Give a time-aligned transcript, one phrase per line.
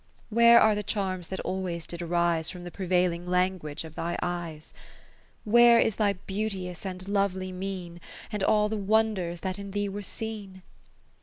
[0.31, 4.73] Where are the charms that always did arise From the prevailing language of thy eyes?
[5.45, 8.01] 10 Where is thy beauteous and lovely mien,
[8.31, 10.63] And all the wonders that in thee were seen